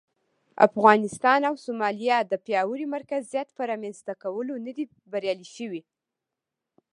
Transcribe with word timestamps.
افغانستان 0.67 1.39
او 1.49 1.55
سومالیا 1.65 2.17
د 2.25 2.33
پیاوړي 2.45 2.85
مرکزیت 2.95 3.47
پر 3.57 3.65
رامنځته 3.71 4.13
کولو 4.23 4.53
نه 4.65 4.71
دي 4.77 4.85
بریالي 5.11 5.47
شوي. 5.55 5.81